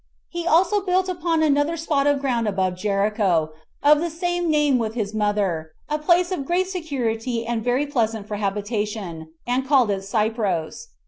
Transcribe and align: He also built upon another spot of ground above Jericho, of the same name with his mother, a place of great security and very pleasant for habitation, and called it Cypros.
He 0.29 0.47
also 0.47 0.81
built 0.83 1.07
upon 1.07 1.43
another 1.43 1.77
spot 1.77 2.07
of 2.07 2.17
ground 2.19 2.47
above 2.47 2.75
Jericho, 2.75 3.51
of 3.83 3.99
the 3.99 4.09
same 4.09 4.49
name 4.49 4.79
with 4.79 4.95
his 4.95 5.13
mother, 5.13 5.73
a 5.89 5.99
place 5.99 6.31
of 6.31 6.43
great 6.47 6.65
security 6.67 7.45
and 7.45 7.63
very 7.63 7.85
pleasant 7.85 8.27
for 8.27 8.37
habitation, 8.37 9.31
and 9.45 9.67
called 9.67 9.91
it 9.91 10.01
Cypros. 10.01 10.87